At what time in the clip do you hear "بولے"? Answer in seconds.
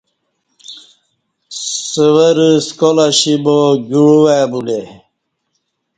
4.51-4.81